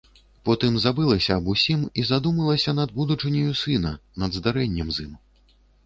[0.47, 5.19] Потым забылася аб усім і задумалася над будучыняю сына, над здарэннем з ім.